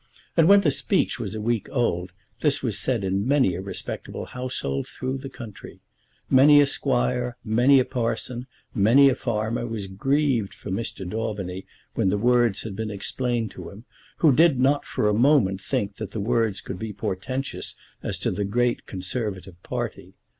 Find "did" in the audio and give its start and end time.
14.35-14.59